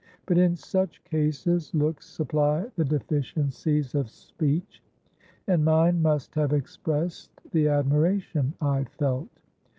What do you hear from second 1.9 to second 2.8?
supply